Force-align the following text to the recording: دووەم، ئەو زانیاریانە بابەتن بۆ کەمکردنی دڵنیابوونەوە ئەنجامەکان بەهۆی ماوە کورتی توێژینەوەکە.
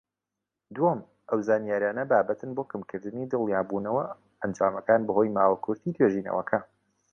دووەم، 0.75 0.99
ئەو 1.29 1.39
زانیاریانە 1.47 2.03
بابەتن 2.11 2.49
بۆ 2.55 2.63
کەمکردنی 2.71 3.29
دڵنیابوونەوە 3.33 4.03
ئەنجامەکان 4.41 5.01
بەهۆی 5.07 5.33
ماوە 5.37 5.57
کورتی 5.65 5.95
توێژینەوەکە. 5.95 6.59